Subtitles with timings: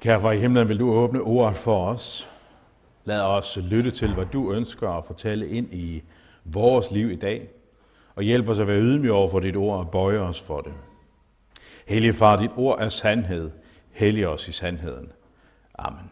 [0.00, 2.28] Kære far i himlen, vil du åbne ordet for os.
[3.04, 6.02] Lad os lytte til, hvad du ønsker at fortælle ind i
[6.44, 7.48] vores liv i dag.
[8.14, 10.72] Og hjælp os at være ydmyge over for dit ord og bøje os for det.
[11.86, 13.50] Hellige far, dit ord er sandhed.
[13.92, 15.12] Hellig os i sandheden.
[15.78, 16.10] Amen.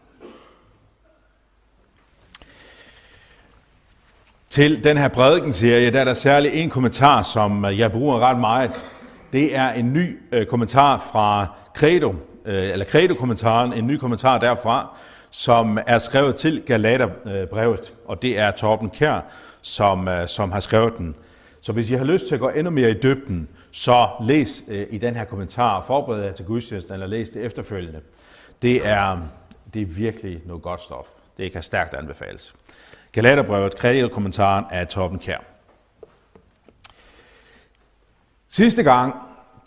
[4.49, 8.71] Til den her prædikenserie, der er der særlig en kommentar, som jeg bruger ret meget.
[9.33, 12.15] Det er en ny øh, kommentar fra Credo,
[12.47, 14.97] øh, eller Credo-kommentaren, en ny kommentar derfra,
[15.29, 19.19] som er skrevet til Galaterbrevet, og det er Torben Kær,
[19.61, 21.15] som, øh, som har skrevet den.
[21.61, 24.87] Så hvis I har lyst til at gå endnu mere i dybden, så læs øh,
[24.89, 27.99] i den her kommentar, forbered jer til gudstjenesten, eller læs det efterfølgende.
[28.61, 29.17] Det er,
[29.73, 31.07] det er virkelig noget godt stof.
[31.37, 32.55] Det kan stærkt anbefales.
[33.11, 35.43] Galaterbrevet, Kredo-kommentaren af Torben Kær.
[38.49, 39.15] Sidste gang,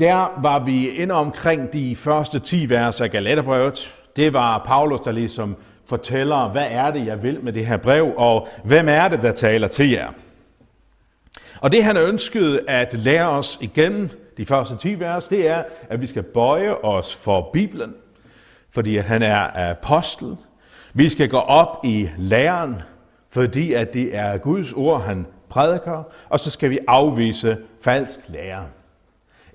[0.01, 3.95] der var vi inde omkring de første 10 vers af Galaterbrevet.
[4.17, 8.13] Det var Paulus, der ligesom fortæller, hvad er det, jeg vil med det her brev,
[8.17, 10.09] og hvem er det, der taler til jer.
[11.61, 16.01] Og det han ønskede at lære os igennem de første 10 vers, det er, at
[16.01, 17.95] vi skal bøje os for Bibelen,
[18.71, 20.37] fordi han er apostel.
[20.95, 22.83] Vi skal gå op i læren,
[23.31, 28.65] fordi at det er Guds ord, han prædiker, og så skal vi afvise falsk lære.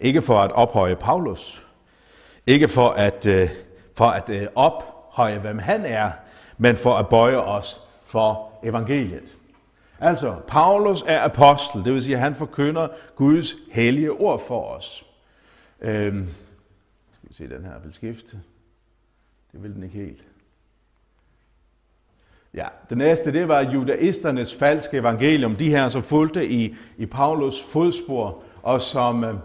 [0.02, 1.66] Ikke for at ophøje Paulus,
[2.48, 3.50] ikke for at, øh,
[3.96, 6.12] for at øh, ophøje, hvem han er,
[6.58, 9.38] men for at bøje os for evangeliet.
[10.00, 15.06] Altså, Paulus er apostel, det vil sige, at han forkynder Guds hellige ord for os.
[15.82, 16.30] Øhm,
[17.14, 18.42] skal vi se den her vil skifte?
[19.52, 20.24] Det vil den ikke helt.
[22.54, 25.56] Ja, det næste, det var judaisternes falske evangelium.
[25.56, 29.36] De her, som fulgte i, i Paulus fodspor, og som, øh,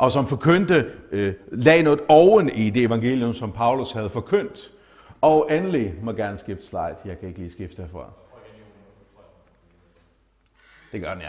[0.00, 4.70] og som forkyndte, øh, lagde noget oven i det evangelium, som Paulus havde forkyndt.
[5.20, 6.96] Og endelig, må gerne skifte slide.
[7.04, 8.10] Jeg kan ikke lige skifte herfra.
[10.92, 11.22] Det gør den,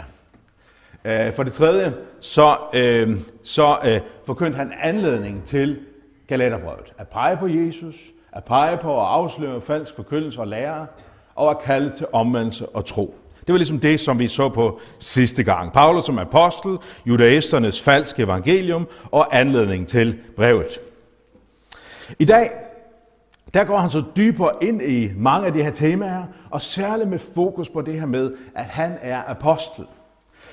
[1.04, 1.28] ja.
[1.28, 5.80] Øh, for det tredje, så, øh, så øh, forkyndte han anledning til
[6.28, 6.94] Galaterbrevet.
[6.98, 10.88] At pege på Jesus, at pege på at afsløre falsk forkyndelse og lære,
[11.36, 13.16] og at kalde til omvendelse og tro.
[13.51, 15.73] Det var ligesom det, som vi så på sidste gang.
[15.73, 20.79] Paulus som apostel, judaisternes falske evangelium og anledning til brevet.
[22.19, 22.51] I dag,
[23.53, 27.19] der går han så dybere ind i mange af de her temaer, og særligt med
[27.19, 29.85] fokus på det her med, at han er apostel.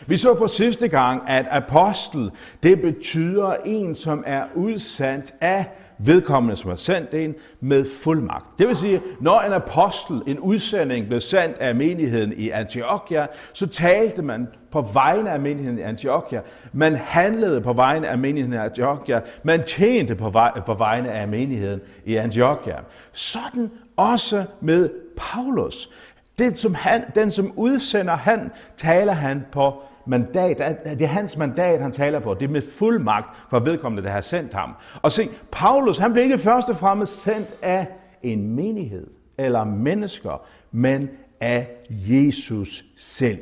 [0.07, 2.31] Vi så på sidste gang, at apostel,
[2.63, 5.67] det betyder en, som er udsendt af
[5.99, 8.59] vedkommende, som har sendt en, med fuldmagt.
[8.59, 13.67] Det vil sige, når en apostel, en udsending, blev sendt af menigheden i Antiochia, så
[13.67, 16.41] talte man på vegne af menigheden i Antiochia.
[16.73, 19.21] Man handlede på vegne af menigheden i Antiochia.
[19.43, 22.77] Man tjente på, vej, på vegne af menigheden i Antiochia.
[23.13, 25.91] Sådan også med Paulus.
[26.39, 31.83] Det, som han, den, som udsender han, taler han på mandat, det er hans mandat,
[31.83, 32.35] han taler på.
[32.35, 34.75] Det er med fuld magt for vedkommende, der har sendt ham.
[35.03, 37.87] Og se, Paulus, han blev ikke først og fremmest sendt af
[38.23, 39.07] en menighed
[39.39, 41.09] eller mennesker, men
[41.41, 43.39] af Jesus selv.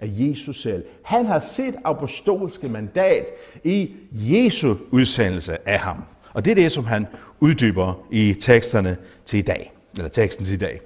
[0.00, 0.84] Af Jesus selv.
[1.02, 3.26] Han har set apostolske mandat
[3.64, 6.04] i Jesu udsendelse af ham.
[6.32, 7.06] Og det er det, som han
[7.40, 10.80] uddyber i teksterne til i dag, eller teksten til i dag.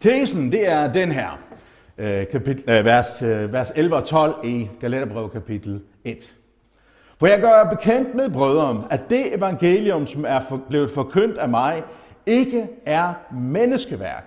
[0.00, 1.51] Tesen, det er den her.
[1.98, 6.34] Øh, kapitel, øh, vers, øh, vers 11 og 12 i Galaterbrev kapitel 1.
[7.18, 11.48] For jeg gør bekendt med brødre, at det evangelium, som er for, blevet forkyndt af
[11.48, 11.82] mig,
[12.26, 14.24] ikke er menneskeværk.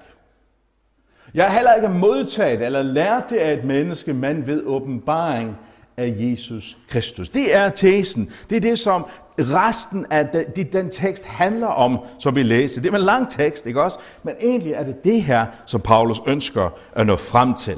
[1.34, 5.58] Jeg har heller ikke modtaget eller lært det af et menneske, men ved åbenbaring
[5.98, 7.30] af Jesus Kristus.
[7.30, 8.32] Det er tesen.
[8.50, 9.06] Det er det, som
[9.40, 12.82] resten af den, den tekst handler om, som vi læser.
[12.82, 14.00] Det er en lang tekst, ikke også?
[14.24, 17.78] Men egentlig er det det her, som Paulus ønsker at nå frem til.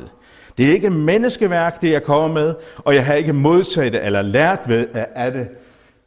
[0.57, 4.21] Det er ikke menneskeværk, det jeg kommer med, og jeg har ikke modtaget det eller
[4.21, 5.47] lært ved, af det,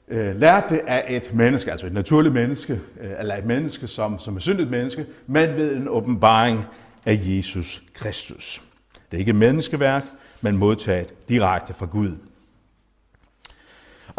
[0.09, 4.19] øh, lært det af et menneske, altså et naturligt menneske, øh, eller et menneske, som,
[4.19, 6.65] som er syndigt menneske, men ved en åbenbaring
[7.07, 8.63] af Jesus Kristus.
[9.11, 10.05] Det er ikke menneskeværk,
[10.41, 12.17] men modtaget direkte fra Gud.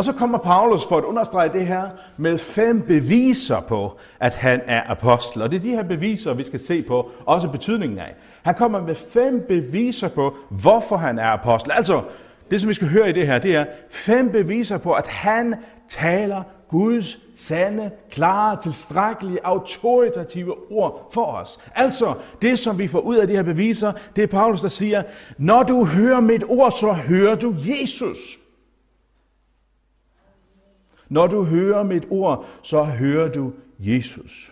[0.01, 4.61] Og så kommer Paulus for at understrege det her med fem beviser på, at han
[4.65, 5.41] er apostel.
[5.41, 8.15] Og det er de her beviser, vi skal se på, også betydningen af.
[8.43, 11.71] Han kommer med fem beviser på, hvorfor han er apostel.
[11.71, 12.01] Altså,
[12.51, 15.55] det som vi skal høre i det her, det er fem beviser på, at han
[15.89, 21.59] taler Guds sande, klare, tilstrækkelige, autoritative ord for os.
[21.75, 25.03] Altså, det som vi får ud af de her beviser, det er Paulus, der siger,
[25.37, 28.41] når du hører mit ord, så hører du Jesus.
[31.11, 34.51] Når du hører mit ord, så hører du Jesus.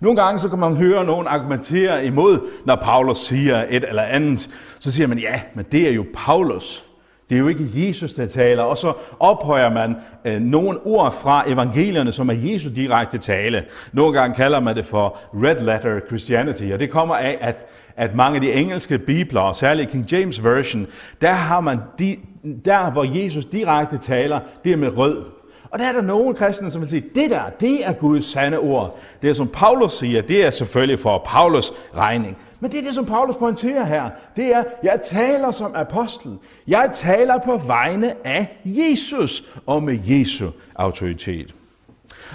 [0.00, 4.50] Nogle gange så kan man høre nogen argumentere imod, når Paulus siger et eller andet.
[4.78, 6.84] Så siger man, ja, men det er jo Paulus.
[7.30, 8.62] Det er jo ikke Jesus, der taler.
[8.62, 13.64] Og så ophøjer man øh, nogle ord fra evangelierne, som er Jesu direkte tale.
[13.92, 17.66] Nogle gange kalder man det for red letter Christianity, og det kommer af, at,
[17.96, 20.86] at mange af de engelske bibler, og særligt King James Version,
[21.20, 22.16] der har man de,
[22.64, 25.24] der, hvor Jesus direkte taler, det er med rød.
[25.70, 28.58] Og der er der nogle kristne, som vil sige, det der, det er Guds sande
[28.58, 28.98] ord.
[29.22, 32.36] Det som Paulus siger, det er selvfølgelig for Paulus regning.
[32.60, 34.10] Men det er det, som Paulus pointerer her.
[34.36, 36.38] Det er, jeg taler som apostel.
[36.66, 41.54] Jeg taler på vegne af Jesus og med Jesu autoritet.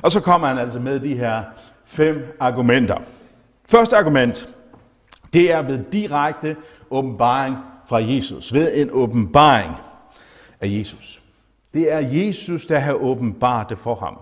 [0.02, 1.44] Og så kommer han altså med de her
[1.86, 2.98] fem argumenter.
[3.70, 4.50] Første argument,
[5.34, 6.56] det er ved direkte
[6.92, 7.56] åbenbaring
[7.88, 8.54] fra Jesus.
[8.54, 9.76] Ved en åbenbaring
[10.62, 11.22] af Jesus.
[11.74, 14.18] Det er Jesus, der har åbenbart det for ham.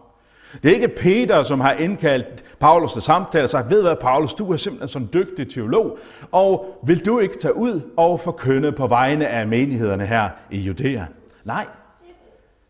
[0.64, 4.34] Det er ikke Peter, som har indkaldt Paulus til samtale og sagt, ved hvad Paulus,
[4.34, 5.98] du er simpelthen sådan en dygtig teolog,
[6.32, 11.06] og vil du ikke tage ud og forkynde på vegne af menighederne her i Judæa?
[11.44, 11.66] Nej.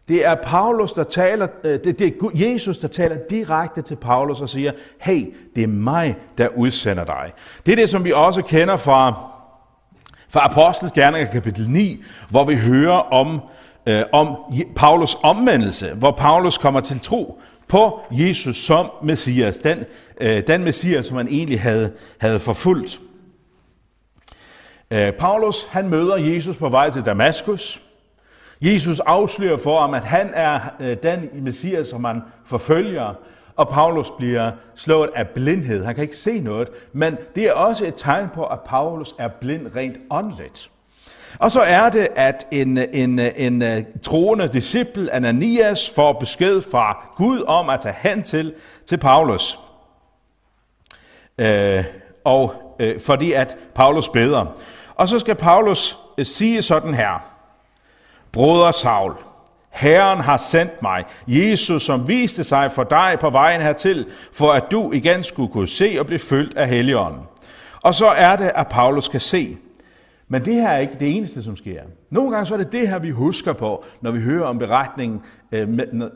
[0.07, 4.41] Det er Paulus, der taler, øh, det, det er Jesus, der taler direkte til Paulus
[4.41, 7.31] og siger, hey, det er mig, der udsender dig.
[7.65, 9.32] Det er det, som vi også kender fra,
[10.33, 13.41] fra Apostlenes Gerninger kapitel 9, hvor vi hører om,
[13.85, 14.37] øh, om
[14.75, 19.85] Paulus omvendelse, hvor Paulus kommer til tro på Jesus som Messias, den,
[20.21, 22.99] øh, den Messias, som han egentlig havde, havde forfulgt.
[24.91, 27.81] Øh, Paulus, han møder Jesus på vej til Damaskus.
[28.61, 33.13] Jesus afslører for ham, at han er øh, den Messias, som han forfølger,
[33.55, 35.85] og Paulus bliver slået af blindhed.
[35.85, 39.27] Han kan ikke se noget, men det er også et tegn på, at Paulus er
[39.27, 40.69] blind rent åndeligt.
[41.39, 47.07] Og så er det, at en, en, en, en troende disciple, Ananias, får besked fra
[47.15, 48.53] Gud om at tage hen til,
[48.85, 49.59] til Paulus.
[51.37, 51.83] Øh,
[52.23, 54.45] og øh, fordi at Paulus beder.
[54.95, 57.33] Og så skal Paulus øh, sige sådan her.
[58.31, 59.13] Broder Saul,
[59.73, 64.63] Herren har sendt mig, Jesus, som viste sig for dig på vejen hertil, for at
[64.71, 67.21] du igen skulle kunne se og blive fyldt af Helligånden.
[67.81, 69.57] Og så er det, at Paulus skal se.
[70.27, 71.81] Men det her er ikke det eneste, som sker.
[72.09, 75.21] Nogle gange så er det det her, vi husker på, når vi hører om beretningen,
[75.51, 75.67] øh,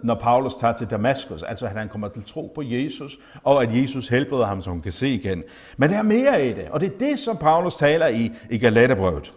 [0.04, 1.44] når Paulus tager til Damaskus.
[1.44, 4.82] Altså at han kommer til tro på Jesus, og at Jesus helbreder ham, så hun
[4.82, 5.44] kan se igen.
[5.78, 8.58] Men der er mere i det, og det er det, som Paulus taler i, i
[8.58, 9.34] Galaterbrevet.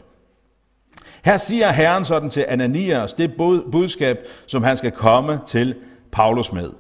[1.25, 3.37] Her siger Herren sådan til Ananias, det
[3.73, 5.75] budskab, som han skal komme til
[6.13, 6.71] Paulus med.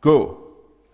[0.00, 0.40] Gå,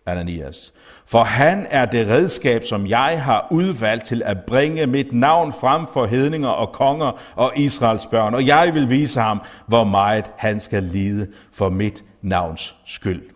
[0.06, 0.72] Ananias.
[1.06, 5.86] For han er det redskab, som jeg har udvalgt til at bringe mit navn frem
[5.86, 8.34] for hedninger og konger og Israels børn.
[8.34, 13.30] Og jeg vil vise ham, hvor meget han skal lide for mit navns skyld.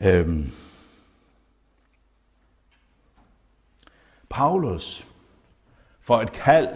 [0.00, 0.52] Øhm.
[4.30, 5.06] Paulus
[6.02, 6.68] får et kald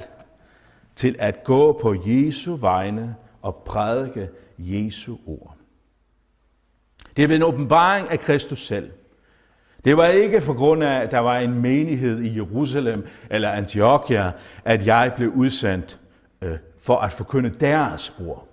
[0.96, 4.28] til at gå på Jesu vegne og prædike
[4.58, 5.56] Jesu ord.
[7.16, 8.90] Det er en åbenbaring af Kristus selv.
[9.84, 14.32] Det var ikke for grund af, at der var en menighed i Jerusalem eller Antiochia,
[14.64, 16.00] at jeg blev udsendt
[16.42, 18.48] øh, for at forkynde deres ord.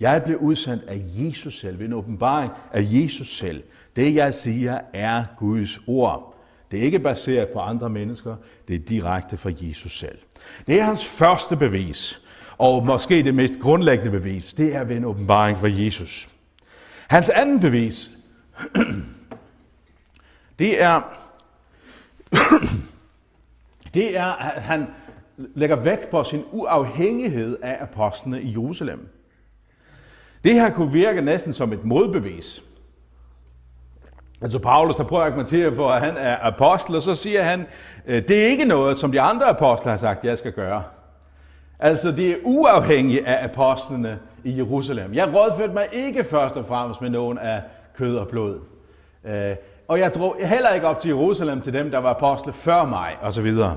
[0.00, 3.62] Jeg blev udsendt af Jesus selv, en åbenbaring af Jesus selv.
[3.96, 6.34] Det jeg siger er Guds ord.
[6.70, 8.36] Det er ikke baseret på andre mennesker,
[8.68, 10.18] det er direkte fra Jesus selv.
[10.66, 12.22] Det er hans første bevis,
[12.58, 16.28] og måske det mest grundlæggende bevis, det er ved en åbenbaring fra Jesus.
[17.08, 18.10] Hans anden bevis,
[20.58, 21.00] det er,
[23.94, 24.86] det er, at han
[25.36, 29.08] lægger vægt på sin uafhængighed af apostlene i Jerusalem.
[30.44, 32.62] Det her kunne virke næsten som et modbevis.
[34.42, 37.66] Altså Paulus, der prøver at argumentere for, at han er apostel, og så siger han,
[38.06, 40.82] øh, det er ikke noget, som de andre apostler har sagt, jeg skal gøre.
[41.78, 45.14] Altså, det er uafhængigt af apostlene i Jerusalem.
[45.14, 47.62] Jeg rådførte mig ikke først og fremmest med nogen af
[47.98, 48.58] kød og blod.
[49.24, 49.56] Øh,
[49.88, 53.16] og jeg drog heller ikke op til Jerusalem til dem, der var apostle før mig,
[53.20, 53.76] og så videre.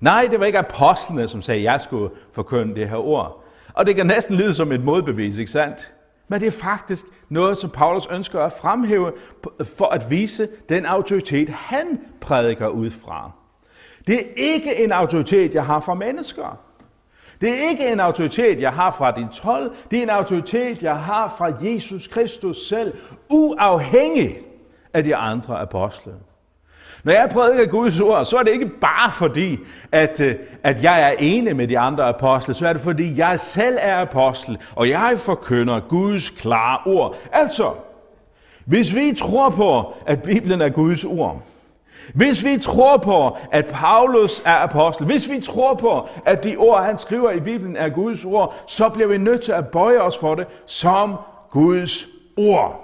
[0.00, 3.44] Nej, det var ikke apostlene, som sagde, at jeg skulle forkynde det her ord.
[3.74, 5.92] Og det kan næsten lyde som et modbevis, ikke sandt?
[6.32, 9.12] Men det er faktisk noget, som Paulus ønsker at fremhæve
[9.76, 13.30] for at vise den autoritet, han prædiker ud fra.
[14.06, 16.58] Det er ikke en autoritet, jeg har fra mennesker.
[17.40, 19.74] Det er ikke en autoritet, jeg har fra din tolv.
[19.90, 22.96] Det er en autoritet, jeg har fra Jesus Kristus selv,
[23.30, 24.38] uafhængig
[24.94, 26.12] af de andre apostle.
[27.04, 29.58] Når jeg prædiker Guds ord, så er det ikke bare fordi,
[29.92, 33.40] at, øh, at jeg er enig med de andre apostle, så er det fordi, jeg
[33.40, 37.16] selv er apostel, og jeg forkynder Guds klare ord.
[37.32, 37.72] Altså,
[38.64, 41.42] hvis vi tror på, at Bibelen er Guds ord,
[42.14, 46.84] hvis vi tror på, at Paulus er apostel, hvis vi tror på, at de ord,
[46.84, 50.18] han skriver i Bibelen, er Guds ord, så bliver vi nødt til at bøje os
[50.18, 51.16] for det som
[51.50, 52.06] Guds
[52.36, 52.81] ord.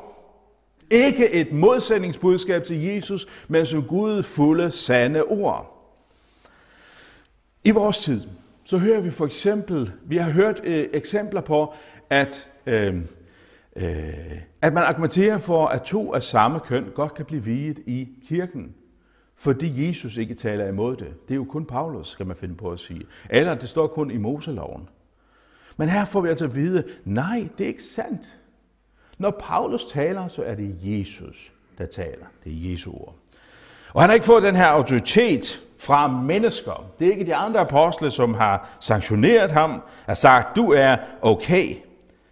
[0.90, 5.75] Ikke et modsætningsbudskab til Jesus, men som Gud fulde sande ord.
[7.64, 8.23] I vores tid,
[8.64, 11.75] så hører vi for eksempel, vi har hørt øh, eksempler på,
[12.11, 12.97] at, øh,
[13.76, 13.85] øh,
[14.62, 18.75] at man argumenterer for, at to af samme køn godt kan blive viet i kirken
[19.38, 21.28] fordi Jesus ikke taler imod det.
[21.28, 23.02] Det er jo kun Paulus, skal man finde på at sige.
[23.30, 24.88] Eller det står kun i Moseloven.
[25.76, 28.38] Men her får vi altså at vide, nej, det er ikke sandt.
[29.18, 32.26] Når Paulus taler, så er det Jesus, der taler.
[32.44, 33.14] Det er Jesu ord.
[33.94, 36.87] Og han har ikke fået den her autoritet fra mennesker.
[36.98, 41.76] Det er ikke de andre apostle, som har sanktioneret ham, har sagt, du er okay.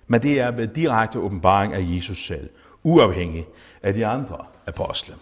[0.07, 2.51] Men det er ved direkte åbenbaring af Jesus selv,
[2.83, 3.47] uafhængig
[3.83, 5.15] af de andre apostle.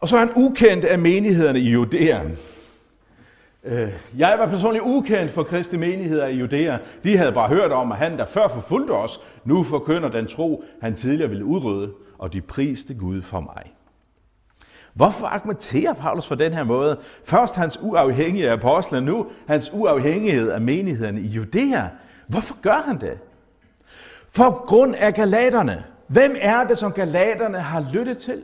[0.00, 2.20] Og så er han ukendt af menighederne i Judæa.
[3.64, 6.78] Øh, jeg var personligt ukendt for kristne menigheder i Judæa.
[7.04, 10.64] De havde bare hørt om, at han, der før forfulgte os, nu forkynder den tro,
[10.80, 13.72] han tidligere ville udrydde, og de priste Gud for mig.
[14.94, 16.98] Hvorfor argumenterer Paulus for den her måde?
[17.24, 21.88] Først hans uafhængige af nu hans uafhængighed af menighederne i Judæa.
[22.26, 23.18] Hvorfor gør han det?
[24.32, 25.84] For grund af galaterne.
[26.06, 28.42] Hvem er det, som galaterne har lyttet til?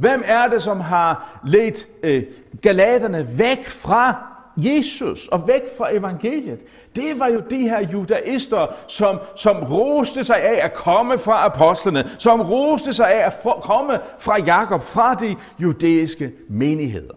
[0.00, 2.22] Hvem er det, som har ledt øh,
[2.62, 4.14] galaterne væk fra
[4.56, 6.58] Jesus og væk fra evangeliet?
[6.96, 12.04] Det var jo de her judaister, som, som roste sig af at komme fra apostlene,
[12.18, 17.14] som roste sig af at komme fra Jakob, fra de judæiske menigheder.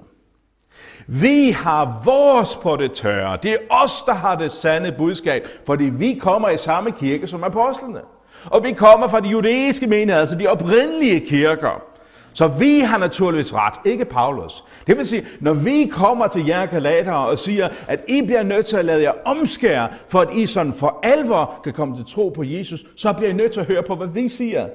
[1.08, 3.38] Vi har vores på det tørre.
[3.44, 7.44] Det er os, der har det sande budskab, fordi vi kommer i samme kirke som
[7.44, 8.00] apostlene.
[8.46, 11.93] Og vi kommer fra de judæiske menigheder, altså de oprindelige kirker.
[12.34, 14.66] Så vi har naturligvis ret, ikke Paulus.
[14.88, 18.66] Det vil sige, når vi kommer til jer galater og siger, at I bliver nødt
[18.66, 22.30] til at lade jer omskære, for at I sådan for alvor kan komme til tro
[22.30, 24.68] på Jesus, så bliver I nødt til at høre på, hvad vi siger.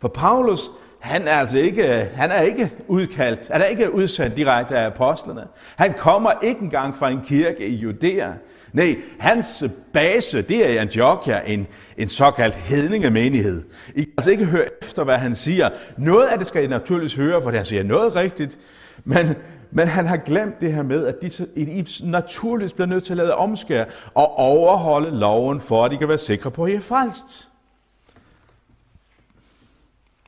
[0.00, 1.84] For Paulus, han er altså ikke,
[2.14, 5.44] han er ikke udkaldt, han er ikke udsendt direkte af apostlene.
[5.76, 8.32] Han kommer ikke engang fra en kirke i Judæa.
[8.72, 13.64] Nej, hans base, det er i Antiochia, en, en såkaldt hedningemenighed.
[13.94, 15.70] I kan altså ikke høre efter, hvad han siger.
[15.96, 18.58] Noget af det skal I naturligvis høre, for han siger noget rigtigt.
[19.04, 19.36] Men,
[19.70, 23.16] men han har glemt det her med, at de, I naturligvis bliver nødt til at
[23.16, 26.80] lade omskære og overholde loven, for at de kan være sikre på, at I er
[26.80, 27.48] frelst.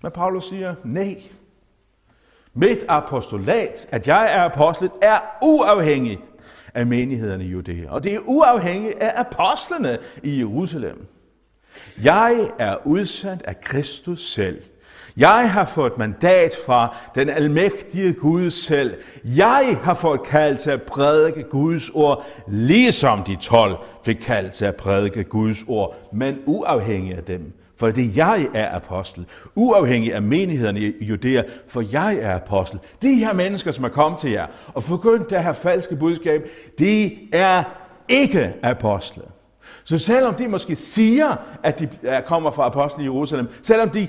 [0.03, 1.23] Men Paulus siger, nej.
[2.55, 6.21] Mit apostolat, at jeg er apostlet, er uafhængigt
[6.75, 7.89] af menighederne i Judæa.
[7.89, 11.07] Og det er uafhængigt af apostlene i Jerusalem.
[12.03, 14.63] Jeg er udsendt af Kristus selv.
[15.17, 18.95] Jeg har fået mandat fra den almægtige Gud selv.
[19.25, 24.65] Jeg har fået kald til at prædike Guds ord, ligesom de tolv fik kald til
[24.65, 27.53] at prædike Guds ord, men uafhængig af dem.
[27.81, 32.79] Fordi jeg er apostel, uafhængig af menighederne i Judæa, for jeg er apostel.
[33.03, 37.19] De her mennesker, som er kommet til jer og forkyndt det her falske budskab, de
[37.33, 37.63] er
[38.09, 39.23] ikke apostle.
[39.85, 41.89] Så selvom de måske siger, at de
[42.27, 44.09] kommer fra apostlen i Jerusalem, selvom de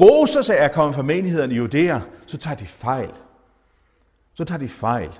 [0.00, 3.10] roser sig af at komme fra menighederne i Judæa, så tager de fejl.
[4.34, 5.10] Så tager de fejl.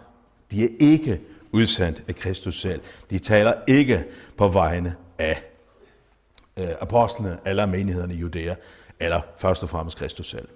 [0.51, 1.21] De er ikke
[1.53, 2.81] udsendt af Kristus selv.
[3.11, 4.05] De taler ikke
[4.37, 5.43] på vegne af
[6.57, 8.55] øh, apostlene eller menighederne i Judæa,
[9.01, 10.49] eller først og fremmest Kristus selv.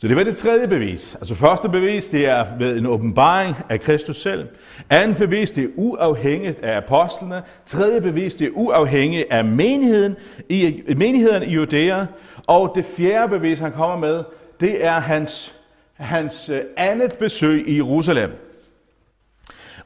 [0.00, 1.14] Så det var det tredje bevis.
[1.14, 4.48] Altså første bevis, det er ved en åbenbaring af Kristus selv.
[4.90, 7.42] Anden bevis, det er uafhængigt af apostlene.
[7.66, 10.16] Tredje bevis, det er uafhængigt af menigheden
[10.48, 12.06] i, menigheden i Judæa.
[12.46, 14.24] Og det fjerde bevis, han kommer med,
[14.60, 15.54] det er hans,
[15.94, 18.30] hans øh, andet besøg i Jerusalem.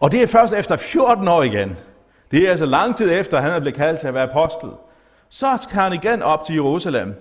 [0.00, 1.76] Og det er først efter 14 år igen.
[2.33, 4.69] Det er altså lang tid efter, at han er blevet kaldt til at være apostel.
[5.29, 7.15] Så skal han igen op til Jerusalem.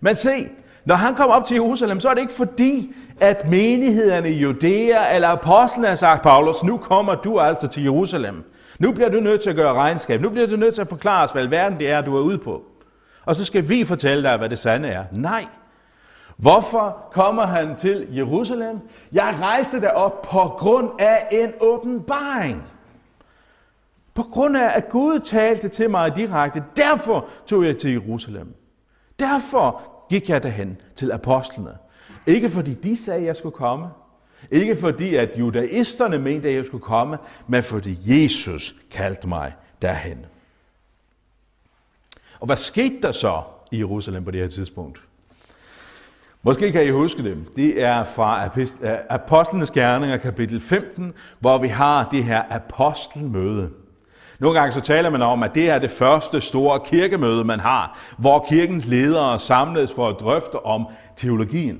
[0.00, 0.48] Men se,
[0.84, 5.14] når han kommer op til Jerusalem, så er det ikke fordi, at menighederne i Judæa
[5.14, 8.44] eller apostlene har sagt, Paulus, nu kommer du altså til Jerusalem.
[8.78, 10.20] Nu bliver du nødt til at gøre regnskab.
[10.20, 12.38] Nu bliver du nødt til at forklare os, hvad verden det er, du er ude
[12.38, 12.62] på.
[13.24, 15.04] Og så skal vi fortælle dig, hvad det sande er.
[15.12, 15.44] Nej.
[16.36, 18.78] Hvorfor kommer han til Jerusalem?
[19.12, 22.62] Jeg rejste derop på grund af en åbenbaring.
[24.20, 26.64] På grund af, at Gud talte til mig direkte.
[26.76, 28.54] Derfor tog jeg til Jerusalem.
[29.18, 31.70] Derfor gik jeg derhen til apostlene.
[32.26, 33.86] Ikke fordi de sagde, at jeg skulle komme.
[34.50, 40.26] Ikke fordi, at judaisterne mente, at jeg skulle komme, men fordi Jesus kaldte mig derhen.
[42.40, 45.02] Og hvad skete der så i Jerusalem på det her tidspunkt?
[46.42, 47.44] Måske kan I huske det.
[47.56, 48.48] Det er fra
[49.08, 53.70] Apostlenes Gerninger, kapitel 15, hvor vi har det her apostelmøde.
[54.40, 57.98] Nogle gange så taler man om, at det er det første store kirkemøde, man har,
[58.18, 61.78] hvor kirkens ledere samles for at drøfte om teologien.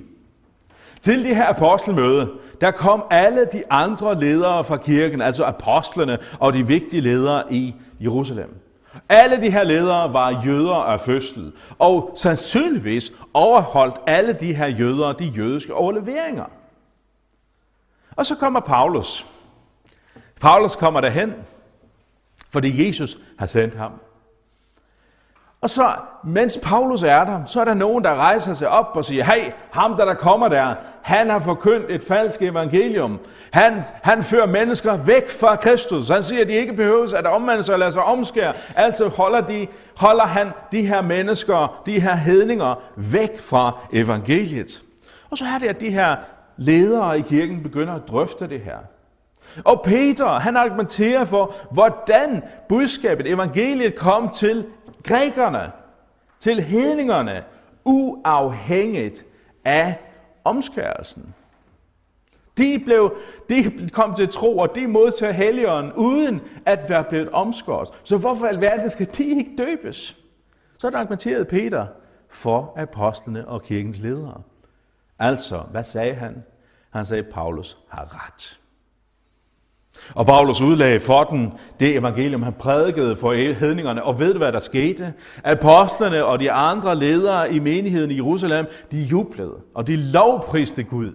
[1.03, 6.53] Til det her apostelmøde, der kom alle de andre ledere fra kirken, altså apostlene og
[6.53, 8.61] de vigtige ledere i Jerusalem.
[9.09, 15.13] Alle de her ledere var jøder af fødsel, og sandsynligvis overholdt alle de her jøder
[15.13, 16.45] de jødiske overleveringer.
[18.17, 19.27] Og så kommer Paulus.
[20.41, 21.35] Paulus kommer derhen,
[22.53, 23.93] fordi Jesus har sendt ham.
[25.63, 25.93] Og så,
[26.25, 29.53] mens Paulus er der, så er der nogen, der rejser sig op og siger, hey,
[29.71, 33.21] ham der, der kommer der, han har forkyndt et falsk evangelium.
[33.51, 36.09] Han, han fører mennesker væk fra Kristus.
[36.09, 38.53] Han siger, at de ikke behøver at omvende sig og lade sig omskære.
[38.77, 39.67] Altså holder, de,
[39.97, 44.83] holder han de her mennesker, de her hedninger, væk fra evangeliet.
[45.31, 46.17] Og så er det, at de her
[46.57, 48.79] ledere i kirken begynder at drøfte det her.
[49.65, 54.67] Og Peter, han argumenterer for, hvordan budskabet, evangeliet kom til
[55.05, 55.73] grækerne,
[56.41, 57.45] til hedningerne,
[57.85, 59.25] uafhængigt
[59.65, 59.99] af
[60.45, 61.35] omskærelsen.
[62.59, 63.17] De, blev,
[63.49, 67.89] de kom til tro, og de modtager helligånden uden at være blevet omskåret.
[68.05, 70.17] Så hvorfor alverden skal de ikke døbes?
[70.79, 71.87] Så argumenterede Peter
[72.29, 74.43] for apostlene og kirkens ledere.
[75.19, 76.45] Altså, hvad sagde han?
[76.91, 78.60] Han sagde, Paulus har ret.
[80.15, 84.03] Og Paulus udlagde for den det evangelium, han prædikede for hedningerne.
[84.03, 85.13] Og ved du, hvad der skete?
[85.45, 91.13] Apostlene og de andre ledere i menigheden i Jerusalem, de jublede, og de lovpriste Gud.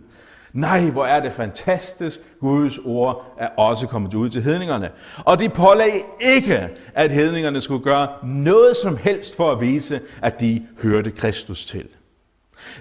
[0.54, 4.90] Nej, hvor er det fantastisk, Guds ord er også kommet ud til hedningerne.
[5.18, 10.40] Og de pålagde ikke, at hedningerne skulle gøre noget som helst for at vise, at
[10.40, 11.88] de hørte Kristus til.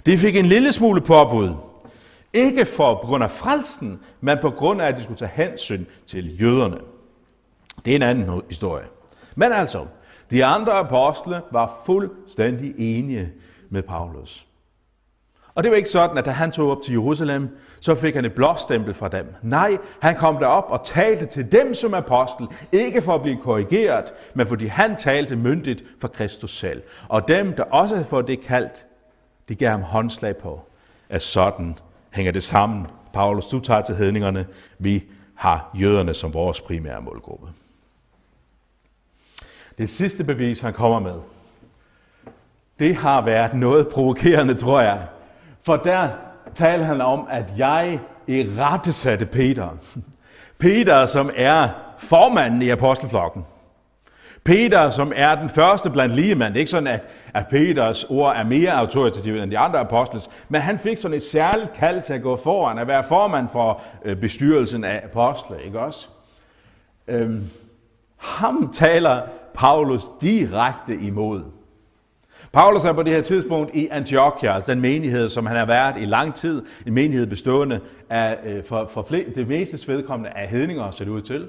[0.06, 1.50] De fik en lille smule påbud,
[2.34, 5.84] ikke for på grund af frelsen, men på grund af, at de skulle tage hensyn
[6.06, 6.78] til jøderne.
[7.84, 8.84] Det er en anden historie.
[9.34, 9.86] Men altså,
[10.30, 13.32] de andre apostle var fuldstændig enige
[13.70, 14.46] med Paulus.
[15.54, 18.24] Og det var ikke sådan, at da han tog op til Jerusalem, så fik han
[18.24, 19.34] et blåstempel fra dem.
[19.42, 24.04] Nej, han kom derop og talte til dem som apostel, ikke for at blive korrigeret,
[24.34, 26.82] men fordi han talte myndigt for Kristus selv.
[27.08, 28.86] Og dem, der også havde fået det kaldt,
[29.48, 30.60] de gav ham håndslag på,
[31.08, 31.78] at sådan
[32.14, 32.86] hænger det sammen.
[33.12, 34.46] Paulus, du tager til hedningerne.
[34.78, 37.46] Vi har jøderne som vores primære målgruppe.
[39.78, 41.20] Det sidste bevis, han kommer med,
[42.78, 45.06] det har været noget provokerende, tror jeg.
[45.62, 46.08] For der
[46.54, 49.68] taler han om, at jeg i rette satte Peter.
[50.58, 53.44] Peter, som er formanden i apostelflokken.
[54.44, 58.36] Peter, som er den første blandt ligemænd, det er ikke sådan, at, at Peters ord
[58.36, 62.12] er mere autoritativt end de andre apostles, men han fik sådan et særligt kald til
[62.12, 66.08] at gå foran, at være formand for øh, bestyrelsen af apostle, ikke også?
[67.08, 67.44] Øhm,
[68.16, 69.20] ham taler
[69.54, 71.42] Paulus direkte imod.
[72.52, 75.96] Paulus er på det her tidspunkt i Antiochia, altså den menighed, som han har været
[76.02, 77.80] i lang tid, en menighed bestående
[78.10, 81.48] af, øh, for, for, for det meste vedkommende af hedninger, ser det ud til.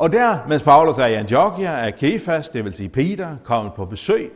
[0.00, 3.84] Og der, mens Paulus er i Antiochia, er Kefas, det vil sige Peter, kommet på
[3.84, 4.32] besøg.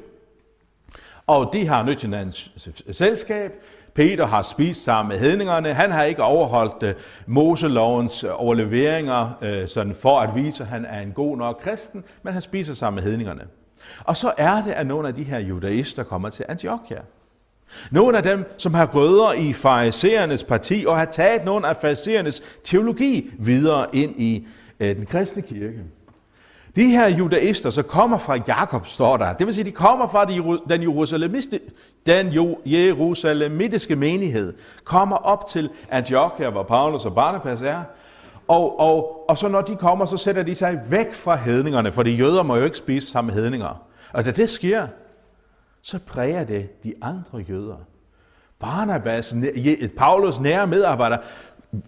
[1.26, 2.50] Og de har nødt hinandens
[2.92, 3.52] selskab.
[3.94, 5.74] Peter har spist sammen med hedningerne.
[5.74, 6.94] Han har ikke overholdt øh,
[7.26, 12.32] Moselovens overleveringer øh, sådan for at vise, at han er en god nok kristen, men
[12.32, 13.42] han spiser sammen med hedningerne.
[14.04, 17.00] Og så er det, at nogle af de her judaister kommer til Antiochia.
[17.90, 22.42] Nogle af dem, som har rødder i fariserernes parti og har taget nogle af fariserernes
[22.64, 24.46] teologi videre ind i
[24.94, 25.80] den kristne kirke.
[26.76, 29.32] De her judaister, så kommer fra Jakob, står der.
[29.32, 30.58] Det vil sige, de kommer fra den,
[32.06, 32.32] den
[32.66, 37.82] jerusalemitiske menighed, kommer op til Antiochia, hvor Paulus og Barnabas er.
[38.48, 42.02] Og, og, og så når de kommer, så sætter de sig væk fra hedningerne, for
[42.02, 43.82] de jøder må jo ikke spise sammen med hedninger.
[44.12, 44.86] Og da det sker,
[45.82, 47.76] så præger det de andre jøder.
[48.58, 49.34] Barnabas,
[49.96, 51.18] Paulus nære medarbejder,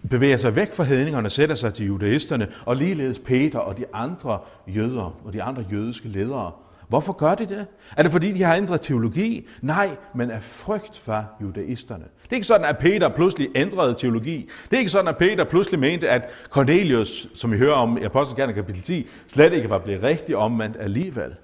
[0.09, 4.39] bevæger sig væk fra hedningerne, sætter sig til judaisterne, og ligeledes Peter og de andre
[4.67, 6.51] jøder og de andre jødiske ledere.
[6.87, 7.65] Hvorfor gør de det?
[7.97, 9.47] Er det fordi, de har ændret teologi?
[9.61, 12.03] Nej, men af frygt for judaisterne.
[12.23, 14.49] Det er ikke sådan, at Peter pludselig ændrede teologi.
[14.69, 18.01] Det er ikke sådan, at Peter pludselig mente, at Cornelius, som vi hører om i
[18.01, 21.35] Apostelgærne kapitel 10, slet ikke var blevet rigtig omvendt alligevel.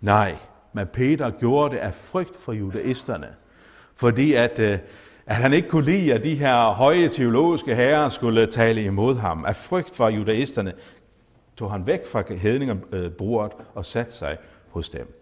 [0.00, 0.36] Nej,
[0.72, 3.28] men Peter gjorde det af frygt for judaisterne.
[3.96, 4.78] Fordi at, øh,
[5.30, 9.44] at han ikke kunne lide, at de her høje teologiske herrer skulle tale imod ham.
[9.44, 10.72] Af frygt for judaisterne
[11.56, 14.36] tog han væk fra hedningerbordet øh, og satte sig
[14.70, 15.20] hos dem.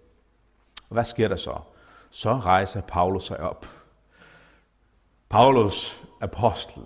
[0.88, 1.54] Hvad sker der så?
[2.10, 3.66] Så rejser Paulus sig op.
[5.28, 6.82] Paulus, apostel,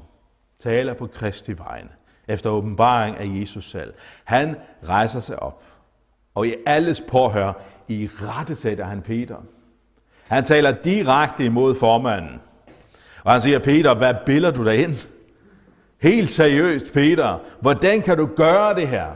[0.62, 1.90] taler på Kristi vegne,
[2.28, 3.94] efter åbenbaring af Jesus selv.
[4.24, 4.56] Han
[4.88, 5.62] rejser sig op,
[6.34, 7.52] og i alles påhør,
[7.88, 9.36] i rette sætter han Peter.
[10.28, 12.40] Han taler direkte imod formanden.
[13.24, 15.08] Og han siger, Peter, hvad biller du dig ind?
[15.98, 19.06] Helt seriøst, Peter, hvordan kan du gøre det her?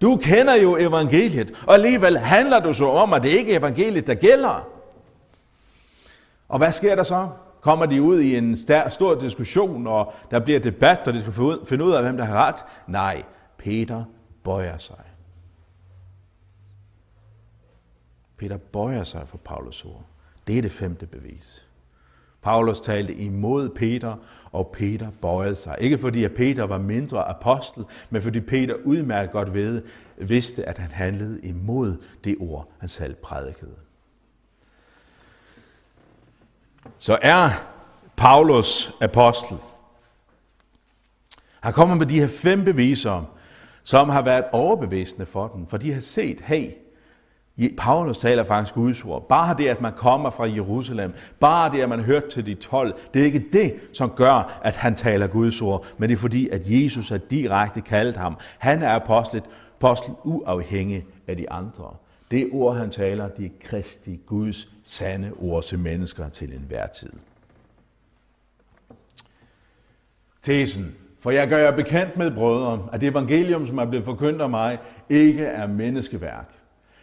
[0.00, 4.06] Du kender jo evangeliet, og alligevel handler du så om, at det ikke er evangeliet,
[4.06, 4.68] der gælder.
[6.48, 7.28] Og hvad sker der så?
[7.60, 8.56] Kommer de ud i en
[8.90, 11.32] stor diskussion, og der bliver debat, og de skal
[11.68, 12.64] finde ud af, hvem der har ret?
[12.86, 13.22] Nej,
[13.58, 14.04] Peter
[14.44, 15.04] bøjer sig.
[18.36, 20.04] Peter bøjer sig for Paulus ord.
[20.46, 21.67] Det er det femte bevis.
[22.42, 24.16] Paulus talte imod Peter,
[24.52, 25.76] og Peter bøjede sig.
[25.80, 29.82] Ikke fordi at Peter var mindre apostel, men fordi Peter udmærket godt ved,
[30.16, 33.74] vidste, at han handlede imod det ord, han selv prædikede.
[36.98, 37.50] Så er
[38.16, 39.56] Paulus apostel.
[41.60, 43.34] Han kommer med de her fem beviser,
[43.84, 46.72] som har været overbevisende for dem, for de har set, hey,
[47.78, 49.28] Paulus taler faktisk Guds ord.
[49.28, 52.94] Bare det, at man kommer fra Jerusalem, bare det, at man hørt til de 12,
[53.14, 56.48] det er ikke det, som gør, at han taler Guds ord, men det er fordi,
[56.48, 58.36] at Jesus har direkte kaldt ham.
[58.58, 59.44] Han er apostlet,
[59.80, 61.94] apostel uafhængig af de andre.
[62.30, 67.12] Det ord, han taler, det er Kristi Guds sande ord til mennesker til enhver tid.
[70.42, 70.94] Tesen.
[71.20, 74.50] For jeg gør jer bekendt med, brødre, at det evangelium, som er blevet forkyndt af
[74.50, 76.57] mig, ikke er menneskeværk.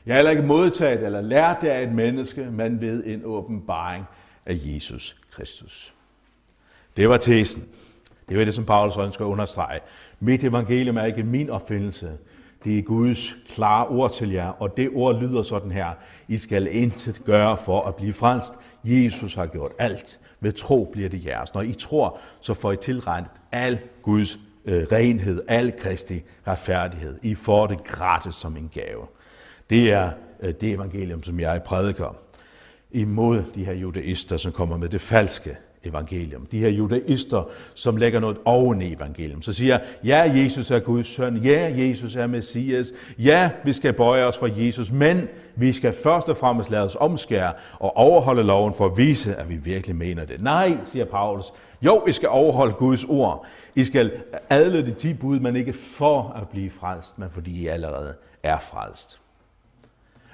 [0.06, 4.06] Jeg har heller ikke modtaget eller lært det af et menneske, men ved en åbenbaring
[4.46, 5.94] af Jesus Kristus.
[6.98, 7.64] Det var tesen.
[8.30, 9.80] Det var det, som Paulus ønsker at understrege.
[10.20, 12.12] Mit evangelium er ikke min opfindelse.
[12.64, 15.90] Det er Guds klare ord til jer, og det ord lyder sådan her.
[16.28, 18.54] I skal intet gøre for at blive frelst.
[18.84, 20.20] Jesus har gjort alt.
[20.40, 21.54] Ved tro bliver det jeres.
[21.54, 27.20] Når I tror, så får I tilregnet al Guds øh, renhed, al Kristi retfærdighed.
[27.24, 29.08] I får det gratis som en gave.
[29.70, 32.16] Det er øh, det evangelium, som jeg prædiker
[32.92, 36.46] imod de her judaister, som kommer med det falske evangelium.
[36.46, 39.42] De her judaister, som lægger noget oven i evangelium.
[39.42, 41.38] Så siger, ja, Jesus er Guds søn.
[41.38, 42.94] Ja, Jesus er Messias.
[43.18, 44.92] Ja, vi skal bøje os for Jesus.
[44.92, 49.36] Men vi skal først og fremmest lade os omskære og overholde loven for at vise,
[49.36, 50.42] at vi virkelig mener det.
[50.42, 51.46] Nej, siger Paulus.
[51.82, 53.46] Jo, I skal overholde Guds ord.
[53.76, 54.12] I skal
[54.50, 58.60] adle de ti bud, men ikke for at blive frelst, men fordi I allerede er
[58.60, 59.20] frelst.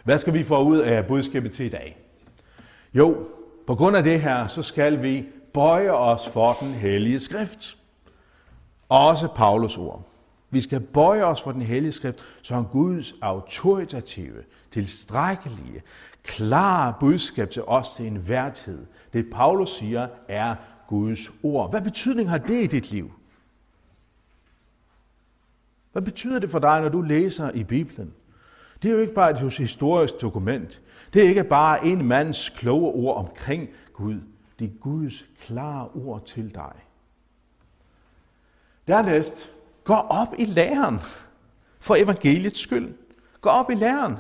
[0.03, 1.97] Hvad skal vi få ud af budskabet til i dag?
[2.93, 3.27] Jo,
[3.67, 7.77] på grund af det her, så skal vi bøje os for den hellige skrift.
[8.89, 10.07] Også Paulus ord.
[10.49, 15.81] Vi skal bøje os for den hellige skrift, som Guds autoritative, tilstrækkelige,
[16.23, 18.85] klare budskab til os til enhver tid.
[19.13, 20.55] Det Paulus siger er
[20.87, 21.69] Guds ord.
[21.69, 23.11] Hvad betydning har det i dit liv?
[25.91, 28.13] Hvad betyder det for dig, når du læser i Bibelen?
[28.81, 30.81] Det er jo ikke bare et historisk dokument.
[31.13, 34.15] Det er ikke bare en mands kloge ord omkring Gud.
[34.59, 36.73] Det er Guds klare ord til dig.
[38.87, 39.49] Dernæst,
[39.83, 40.99] gå op i læren
[41.79, 42.93] for evangeliets skyld.
[43.41, 44.15] Gå op i læren.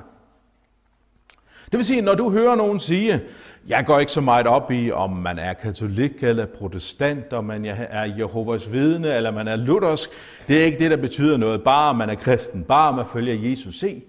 [1.71, 3.21] Det vil sige, når du hører nogen sige,
[3.67, 7.65] jeg går ikke så meget op i, om man er katolik eller protestant, om man
[7.65, 10.09] er Jehovas vidne eller man er luthersk.
[10.47, 11.63] Det er ikke det, der betyder noget.
[11.63, 13.79] Bare man er kristen, bare man følger Jesus.
[13.79, 14.03] Se,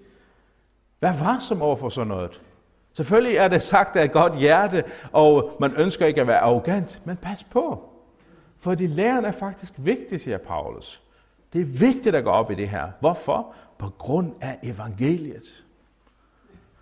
[1.03, 2.43] Vær varsom over for sådan noget.
[2.93, 7.03] Selvfølgelig er det sagt af et godt hjerte, og man ønsker ikke at være arrogant,
[7.05, 7.89] men pas på.
[8.59, 11.03] For de læren er faktisk vigtig, siger Paulus.
[11.53, 12.91] Det er vigtigt at gå op i det her.
[13.01, 13.55] Hvorfor?
[13.79, 15.65] På grund af evangeliet.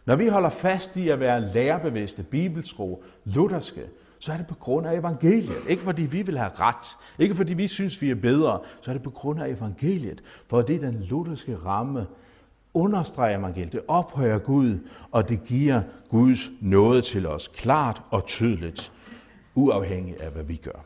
[0.04, 3.82] Når vi holder fast i at være lærerbevidste, bibeltro, lutherske,
[4.18, 5.68] så er det på grund af evangeliet.
[5.68, 8.92] Ikke fordi vi vil have ret, ikke fordi vi synes, vi er bedre, så er
[8.92, 10.22] det på grund af evangeliet.
[10.48, 12.06] For det er den lutherske ramme,
[12.74, 14.78] understreger evangeliet, det ophøjer Gud,
[15.10, 18.92] og det giver Guds nåde til os, klart og tydeligt,
[19.54, 20.84] uafhængigt af, hvad vi gør.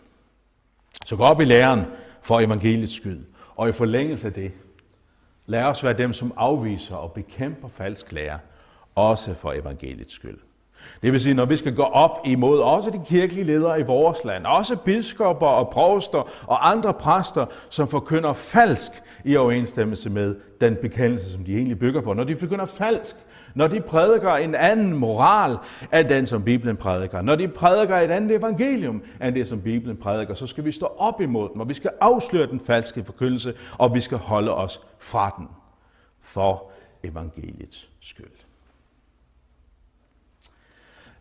[1.04, 1.80] Så gå op i læren
[2.22, 3.24] for evangeliets skyld,
[3.56, 4.52] og i forlængelse af det,
[5.46, 8.38] lad os være dem, som afviser og bekæmper falsk lære,
[8.94, 10.38] også for evangeliets skyld.
[11.02, 14.24] Det vil sige, når vi skal gå op imod også de kirkelige ledere i vores
[14.24, 18.92] land, også biskopper og provster og andre præster, som forkynder falsk
[19.24, 22.12] i overensstemmelse med den bekendelse, som de egentlig bygger på.
[22.12, 23.16] Når de forkynder falsk,
[23.54, 25.56] Når de prædiker en anden moral
[25.92, 29.96] af den, som Bibelen prædiker, når de prædiker et andet evangelium end det, som Bibelen
[29.96, 33.54] prædiker, så skal vi stå op imod dem, og vi skal afsløre den falske forkyndelse,
[33.78, 35.48] og vi skal holde os fra den
[36.22, 36.70] for
[37.04, 38.26] evangeliets skyld.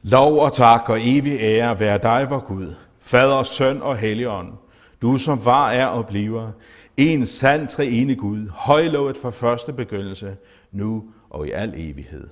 [0.06, 4.54] Lov og tak og evig ære være dig, vor Gud, Fader, Søn og Helligånd,
[5.02, 6.52] du som var, er og bliver,
[6.98, 10.38] en sand treenig Gud, højlovet fra første begyndelse,
[10.72, 12.28] nu og i al evighed.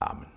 [0.00, 0.33] Amen.